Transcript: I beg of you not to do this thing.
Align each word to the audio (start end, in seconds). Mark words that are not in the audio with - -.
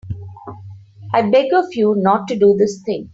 I 1.13 1.21
beg 1.29 1.53
of 1.53 1.65
you 1.75 1.93
not 1.95 2.27
to 2.29 2.35
do 2.35 2.55
this 2.57 2.81
thing. 2.83 3.09